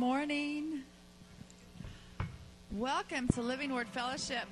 morning. 0.00 0.80
Welcome 2.72 3.28
to 3.34 3.42
Living 3.42 3.74
Word 3.74 3.86
Fellowship. 3.86 4.46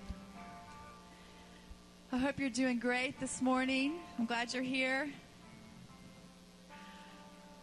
I 2.12 2.18
hope 2.18 2.38
you're 2.38 2.50
doing 2.50 2.78
great 2.78 3.18
this 3.18 3.40
morning. 3.40 3.95
I'm 4.18 4.26
glad 4.26 4.52
you're 4.52 4.62
here. 4.62 5.08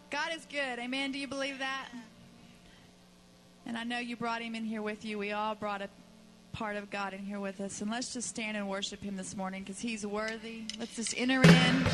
God 0.10 0.30
is 0.36 0.48
good. 0.48 0.80
Amen. 0.80 1.12
Do 1.12 1.20
you 1.20 1.28
believe 1.28 1.60
that? 1.60 1.90
And 3.68 3.78
I 3.78 3.84
know 3.84 4.00
you 4.00 4.16
brought 4.16 4.42
him 4.42 4.56
in 4.56 4.66
here 4.66 4.82
with 4.82 5.06
you. 5.06 5.20
We 5.20 5.34
all 5.34 5.54
brought 5.54 5.84
a 5.84 5.90
part 6.54 6.78
of 6.78 6.90
God 6.90 7.14
in 7.14 7.20
here 7.20 7.40
with 7.40 7.62
us. 7.62 7.82
And 7.82 7.92
let's 7.92 8.12
just 8.14 8.30
stand 8.30 8.58
and 8.58 8.68
worship 8.68 9.04
him 9.04 9.16
this 9.16 9.38
morning 9.38 9.62
because 9.62 9.80
he's 9.80 10.08
worthy. 10.08 10.64
Let's 10.80 10.96
just 10.96 11.14
enter 11.16 11.44
in. 11.44 11.86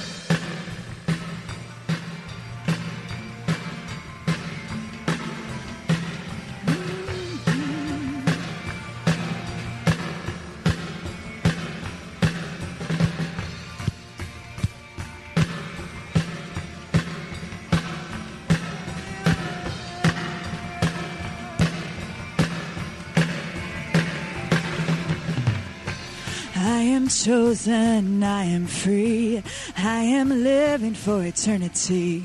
chosen, 27.12 28.24
I 28.24 28.46
am 28.46 28.68
free, 28.68 29.44
I 29.78 30.04
am 30.04 30.30
living 30.30 30.94
for 30.94 31.24
eternity. 31.24 32.24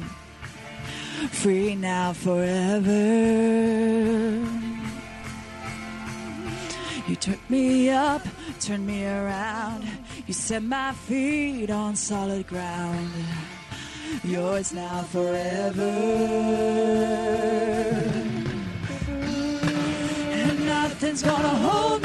Free 1.31 1.75
now 1.75 2.13
forever. 2.13 2.93
You 7.09 7.17
took 7.17 7.51
me 7.51 7.91
up, 7.91 8.23
turned 8.61 8.87
me 8.87 9.07
around, 9.07 9.87
you 10.27 10.35
set 10.35 10.63
my 10.63 10.93
feet 10.93 11.71
on 11.71 11.97
solid 11.97 12.47
ground. 12.47 13.11
Yours 14.25 14.73
now 14.73 15.03
forever. 15.03 15.83
And 20.33 20.67
nothing's 20.67 21.23
gonna 21.23 21.49
hold 21.49 21.96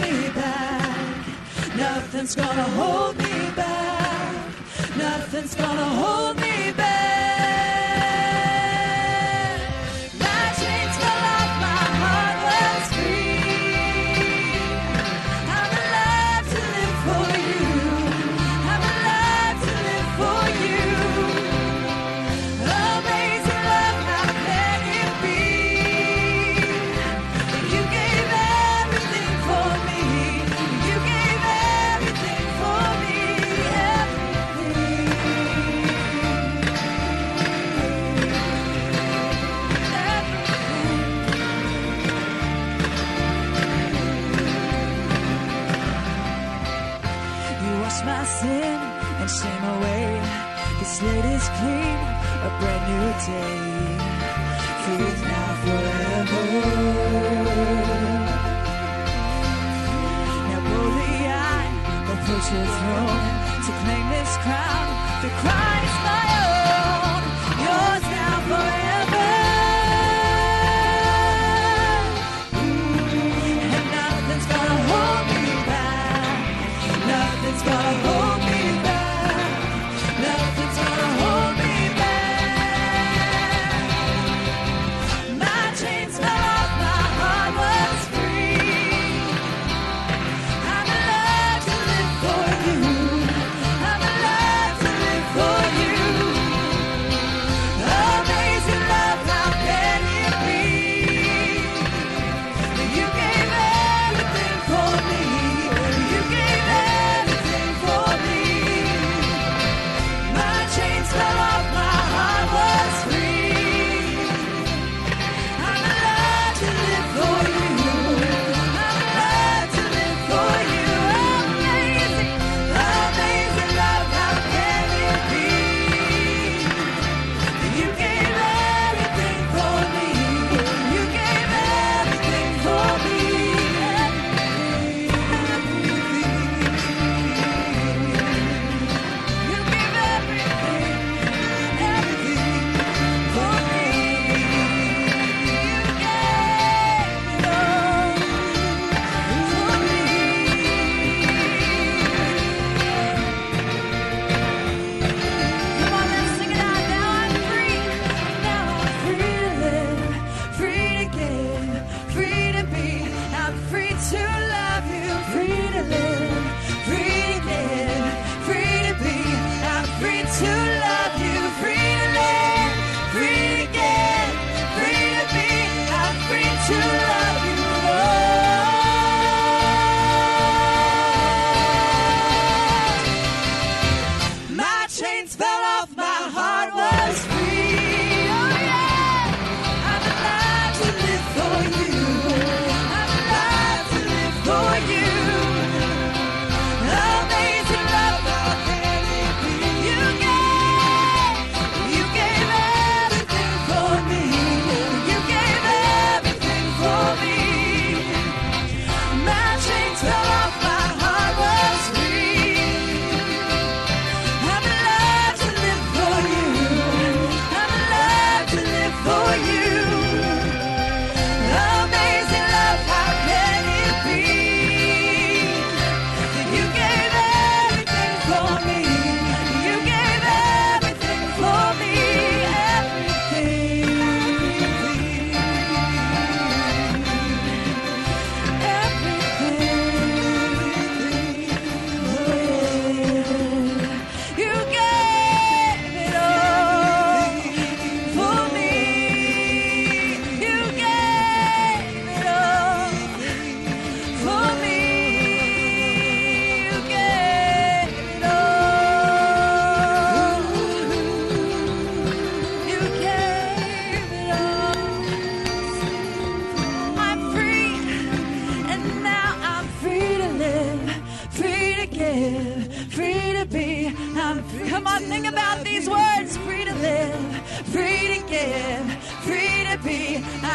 Nothing's 1.94 2.36
gonna 2.36 2.64
hold 2.80 3.17
me 3.17 3.52
back. 3.53 4.45
Nothing's 4.97 5.56
gonna 5.56 5.89
hold 6.02 6.38
me 6.38 6.72
back. 6.72 7.20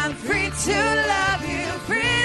I'm 0.06 0.14
free 0.14 0.50
to 0.50 1.04
love 1.08 1.42
you, 1.50 1.66
free. 1.80 2.15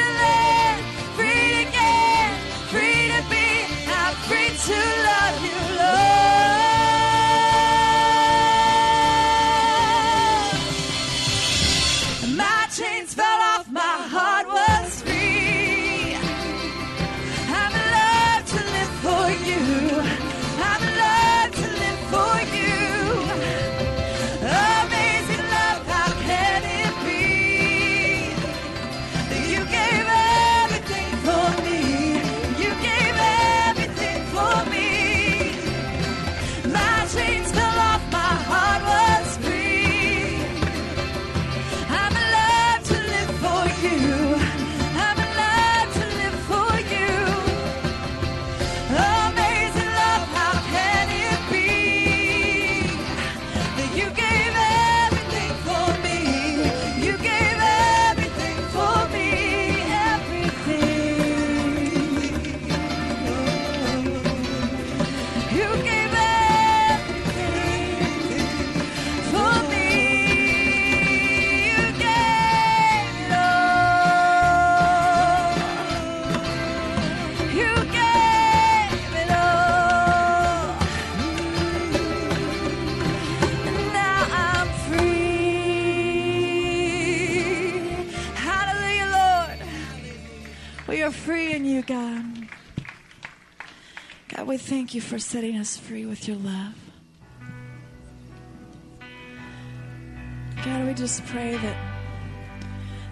we 94.51 94.57
thank 94.57 94.94
you 94.94 95.00
for 95.00 95.18
setting 95.18 95.56
us 95.56 95.77
free 95.77 96.06
with 96.06 96.27
your 96.27 96.36
love. 96.36 96.75
God, 100.65 100.88
we 100.88 100.94
just 100.94 101.25
pray 101.27 101.56
that 101.56 101.77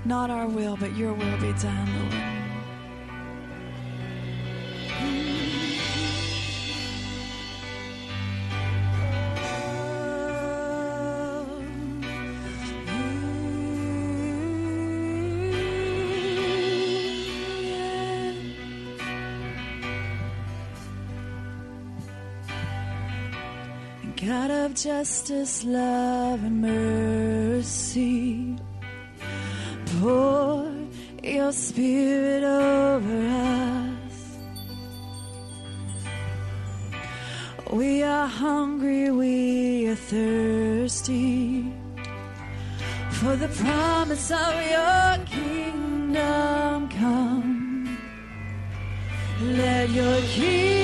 not 0.03 0.29
our 0.29 0.49
will, 0.49 0.75
but 0.75 0.97
your 0.97 1.13
will 1.13 1.37
be 1.37 1.53
done, 1.53 2.11
Lord. 2.11 2.38
God 24.29 24.51
of 24.51 24.75
justice, 24.75 25.63
love, 25.63 26.43
and 26.43 26.61
mercy, 26.61 28.55
pour 29.99 30.71
your 31.23 31.51
spirit 31.51 32.43
over 32.43 33.27
us. 33.27 34.37
We 37.71 38.03
are 38.03 38.27
hungry, 38.27 39.09
we 39.09 39.87
are 39.87 39.95
thirsty 39.95 41.73
for 43.09 43.35
the 43.35 43.47
promise 43.47 44.29
of 44.29 44.53
your 44.75 45.25
kingdom 45.25 46.87
come. 46.89 47.97
Let 49.41 49.89
your 49.89 50.21
kingdom 50.21 50.78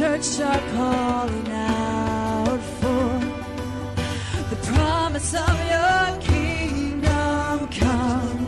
church 0.00 0.40
are 0.40 0.60
calling 0.72 1.52
out 1.52 2.58
for 2.80 3.04
the 4.48 4.56
promise 4.72 5.34
of 5.34 5.56
your 5.74 6.20
kingdom 6.22 7.68
come. 7.68 8.46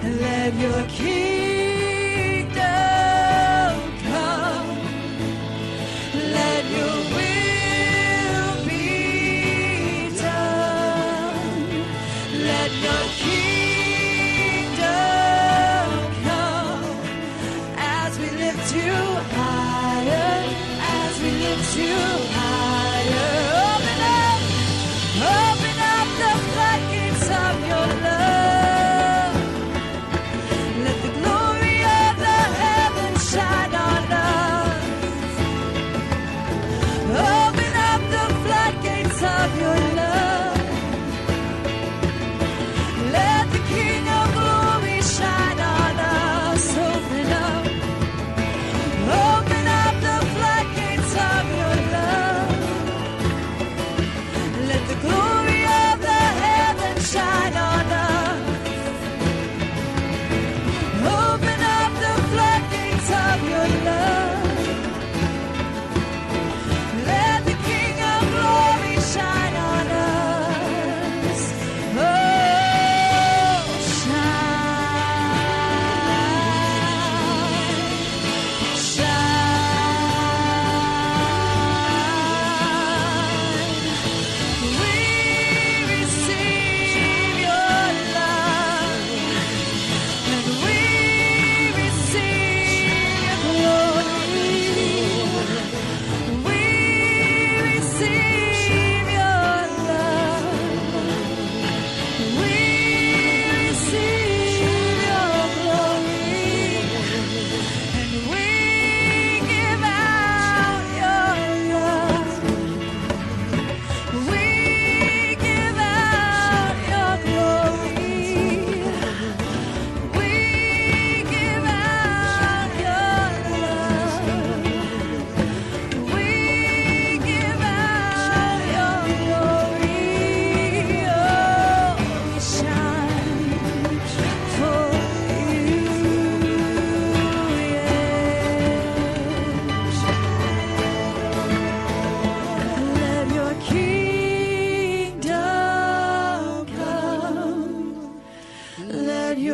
And 0.00 0.20
let 0.22 0.54
your 0.54 0.82
kingdom 0.88 1.35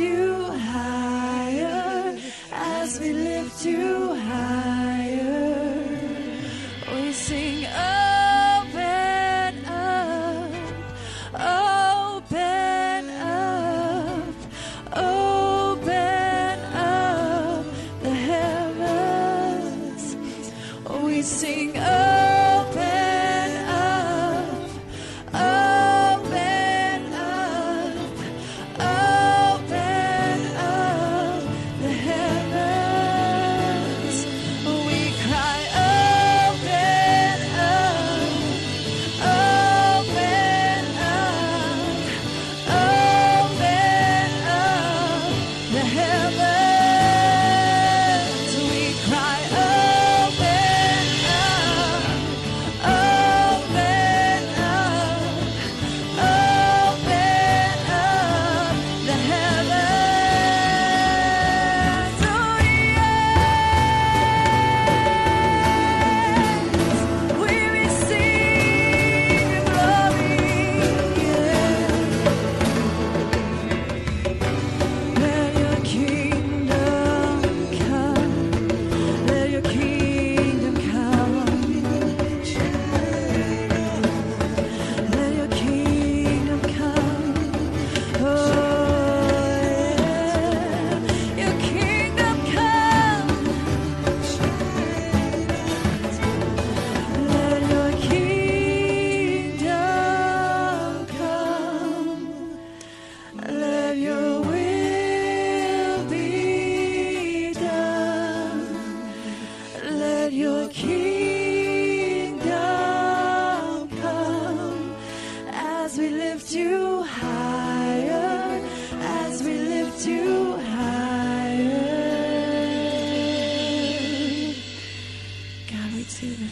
you 0.00 0.44
higher 0.72 2.18
as 2.52 3.00
we 3.00 3.12
lift 3.12 3.64
you 3.64 4.14
higher. 4.14 4.79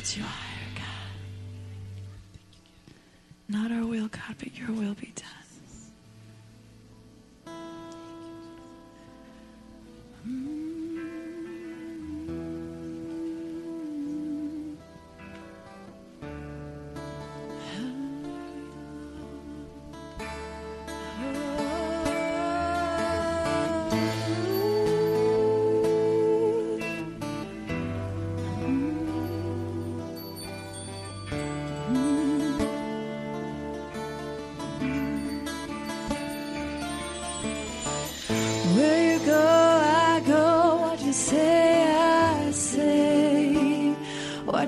It's 0.09 0.17
you 0.17 0.25
are, 0.25 0.29
God. 0.75 0.85
Not 3.47 3.71
our 3.71 3.85
will, 3.85 4.09
God, 4.09 4.37
but 4.39 4.57
your 4.57 4.73
will 4.73 4.95
be 4.95 5.13
done. 5.15 5.38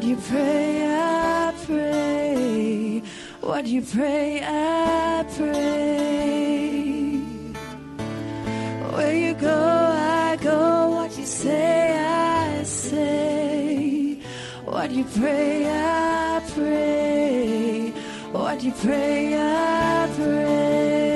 What 0.00 0.08
you 0.08 0.16
pray, 0.16 0.86
I 0.86 1.54
pray. 1.66 3.02
What 3.42 3.66
you 3.66 3.82
pray, 3.82 4.40
I 4.42 5.26
pray. 5.36 7.20
Where 8.96 9.14
you 9.14 9.34
go, 9.34 9.50
I 9.50 10.38
go. 10.40 10.88
What 10.88 11.18
you 11.18 11.26
say, 11.26 11.98
I 11.98 12.62
say. 12.62 14.22
What 14.64 14.90
you 14.90 15.04
pray, 15.04 15.66
I 15.68 16.42
pray. 16.54 17.92
What 18.32 18.62
you 18.62 18.72
pray, 18.72 19.34
I 19.38 20.08
pray. 20.16 21.09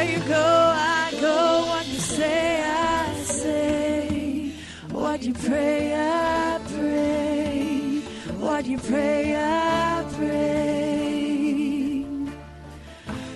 Where 0.00 0.12
you 0.12 0.20
go, 0.20 0.34
I 0.34 1.12
go. 1.20 1.66
What 1.68 1.86
you 1.86 1.98
say, 1.98 2.62
I 2.64 3.14
say. 3.22 4.54
What 4.92 5.22
you 5.22 5.34
pray, 5.34 5.94
I 5.94 6.58
pray. 6.72 8.00
What 8.38 8.64
you 8.64 8.78
pray, 8.78 9.36
I 9.36 10.06
pray. 10.16 12.04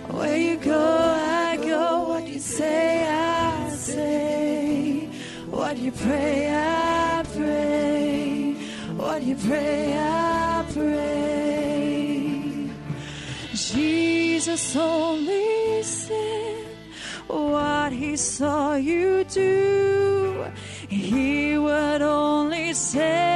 Where 0.08 0.36
you 0.38 0.56
go, 0.56 0.80
I 0.80 1.58
go. 1.58 2.08
What 2.08 2.26
you 2.28 2.38
say, 2.38 3.08
I 3.10 3.68
say. 3.68 5.10
What 5.50 5.76
you 5.76 5.92
pray, 5.92 6.48
I 6.50 7.24
pray. 7.36 8.54
What 8.96 9.22
you 9.22 9.36
pray, 9.36 9.92
I 9.98 10.64
pray. 10.72 12.24
Jesus 13.52 14.74
only 14.76 15.33
saw 18.38 18.74
you 18.74 19.22
do. 19.22 20.44
He 20.88 21.56
would 21.56 22.02
only 22.02 22.74
say 22.74 23.33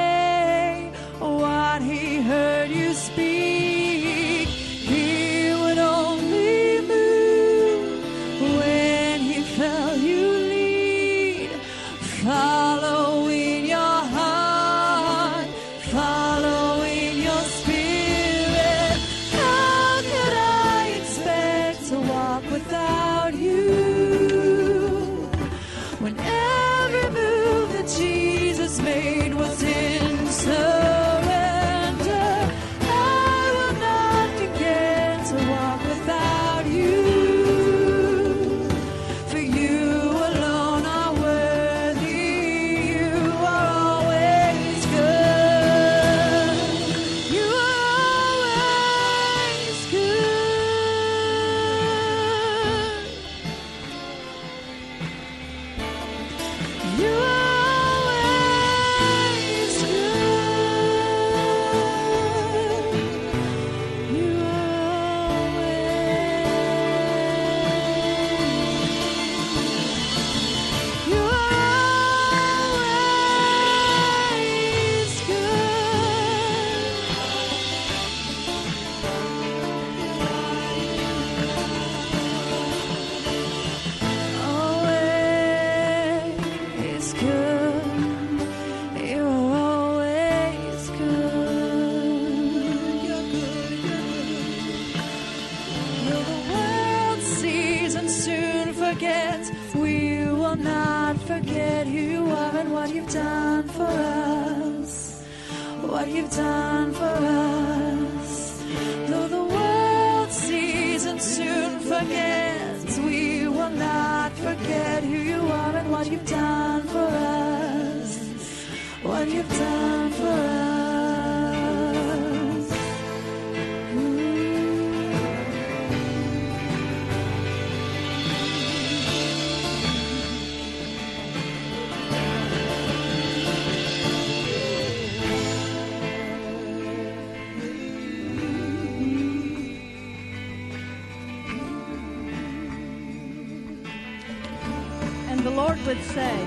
would 145.89 146.05
say, 146.05 146.47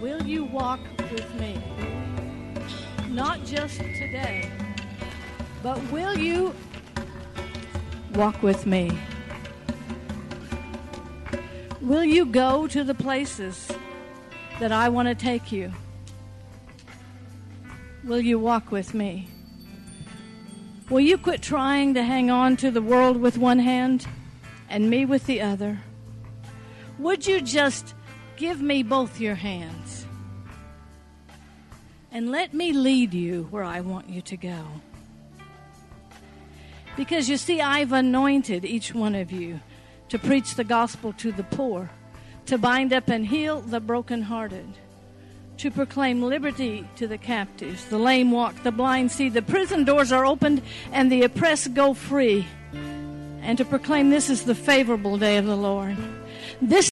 Will 0.00 0.22
you 0.22 0.44
walk 0.44 0.78
with 1.10 1.34
me? 1.40 1.60
Not 3.08 3.44
just 3.44 3.78
today, 3.78 4.48
but 5.60 5.76
will 5.90 6.16
you 6.16 6.54
walk 8.14 8.44
with 8.44 8.64
me? 8.64 8.96
Will 11.80 12.04
you 12.04 12.24
go 12.24 12.68
to 12.68 12.84
the 12.84 12.94
places 12.94 13.72
that 14.60 14.70
I 14.70 14.88
want 14.88 15.08
to 15.08 15.16
take 15.16 15.50
you? 15.50 15.72
Will 18.04 18.20
you 18.20 18.38
walk 18.38 18.70
with 18.70 18.94
me? 18.94 19.26
Will 20.88 21.00
you 21.00 21.18
quit 21.18 21.42
trying 21.42 21.94
to 21.94 22.04
hang 22.04 22.30
on 22.30 22.56
to 22.58 22.70
the 22.70 22.82
world 22.82 23.16
with 23.16 23.36
one 23.36 23.58
hand 23.58 24.06
and 24.70 24.88
me 24.88 25.04
with 25.04 25.26
the 25.26 25.40
other? 25.40 25.80
Would 26.98 27.26
you 27.26 27.40
just 27.40 27.94
give 28.36 28.60
me 28.60 28.82
both 28.82 29.20
your 29.20 29.36
hands 29.36 30.06
and 32.10 32.30
let 32.30 32.54
me 32.54 32.72
lead 32.72 33.14
you 33.14 33.46
where 33.50 33.64
I 33.64 33.80
want 33.80 34.08
you 34.08 34.20
to 34.22 34.36
go? 34.36 34.64
Because 36.96 37.28
you 37.28 37.36
see, 37.36 37.60
I've 37.60 37.92
anointed 37.92 38.64
each 38.64 38.92
one 38.92 39.14
of 39.14 39.30
you 39.30 39.60
to 40.08 40.18
preach 40.18 40.54
the 40.54 40.64
gospel 40.64 41.12
to 41.14 41.30
the 41.30 41.44
poor, 41.44 41.90
to 42.46 42.58
bind 42.58 42.92
up 42.92 43.08
and 43.08 43.26
heal 43.26 43.60
the 43.60 43.78
brokenhearted, 43.78 44.66
to 45.58 45.70
proclaim 45.70 46.22
liberty 46.22 46.88
to 46.96 47.06
the 47.06 47.18
captives, 47.18 47.84
the 47.86 47.98
lame 47.98 48.32
walk, 48.32 48.62
the 48.62 48.72
blind 48.72 49.12
see, 49.12 49.28
the 49.28 49.42
prison 49.42 49.84
doors 49.84 50.10
are 50.10 50.26
opened, 50.26 50.62
and 50.92 51.12
the 51.12 51.22
oppressed 51.22 51.74
go 51.74 51.94
free, 51.94 52.46
and 53.42 53.58
to 53.58 53.64
proclaim 53.64 54.10
this 54.10 54.28
is 54.28 54.44
the 54.44 54.54
favorable 54.54 55.18
day 55.18 55.36
of 55.36 55.46
the 55.46 55.56
Lord. 55.56 55.96
This 56.60 56.86